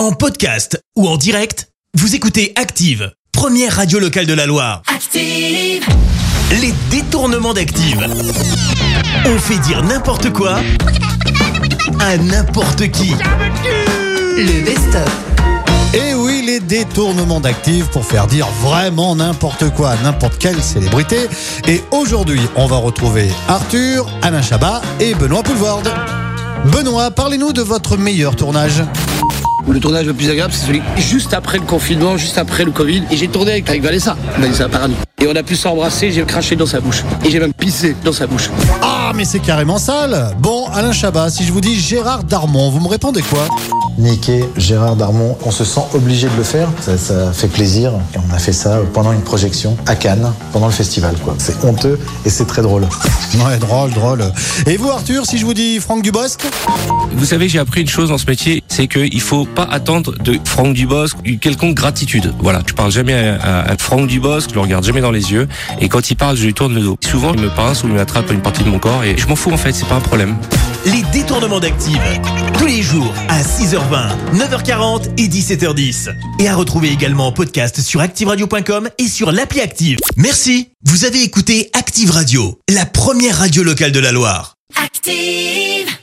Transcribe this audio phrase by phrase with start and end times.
[0.00, 4.80] En podcast ou en direct, vous écoutez Active, première radio locale de la Loire.
[4.86, 5.84] Active.
[6.58, 8.08] Les détournements d'Active.
[9.26, 10.60] On fait dire n'importe quoi
[12.00, 13.10] à n'importe qui.
[14.38, 15.06] Le best-of.
[15.92, 21.28] Et oui, les détournements d'actifs pour faire dire vraiment n'importe quoi à n'importe quelle célébrité.
[21.68, 25.92] Et aujourd'hui, on va retrouver Arthur, Alain Chabat et Benoît Poulvorde.
[26.72, 28.82] Benoît, parlez-nous de votre meilleur tournage.
[29.70, 33.04] Le tournage le plus agréable, c'est celui juste après le confinement, juste après le Covid.
[33.10, 34.94] Et j'ai tourné avec, avec Vanessa, Vanessa Paradis.
[35.22, 37.04] Et on a pu s'embrasser, j'ai craché dans sa bouche.
[37.24, 38.50] Et j'ai même pissé dans sa bouche.
[38.82, 42.80] Ah, mais c'est carrément sale Bon, Alain Chabat, si je vous dis Gérard Darmon, vous
[42.80, 43.46] me répondez quoi?
[43.98, 47.92] Niquer Gérard Darmon, on se sent obligé de le faire, ça, ça fait plaisir.
[48.14, 51.14] Et on a fait ça pendant une projection à Cannes, pendant le festival.
[51.22, 51.34] quoi.
[51.38, 52.88] C'est honteux et c'est très drôle.
[53.46, 54.24] Ouais, drôle, drôle.
[54.66, 56.40] Et vous, Arthur, si je vous dis Franck Dubosc?
[57.12, 60.38] Vous savez, j'ai appris une chose dans ce métier, c'est qu'il faut pas attendre de
[60.46, 62.32] Franck Dubosc une quelconque gratitude.
[62.38, 65.32] Voilà, je parle jamais à, à- à Franck Dubosc, je le regarde jamais dans les
[65.32, 65.48] yeux,
[65.82, 66.96] et quand il parle, je lui tourne le dos.
[67.04, 69.36] Souvent, il me pince ou il m'attrape une partie de mon corps, et je m'en
[69.36, 70.34] fous en fait, c'est pas un problème.
[70.86, 71.98] Les détournements d'Active.
[72.58, 76.08] Tous les jours à 6h20, 9h40 et 17h10.
[76.38, 79.98] Et à retrouver également en podcast sur ActiveRadio.com et sur l'appli Active.
[80.16, 80.68] Merci.
[80.86, 84.54] Vous avez écouté Active Radio, la première radio locale de la Loire.
[84.82, 85.99] Active.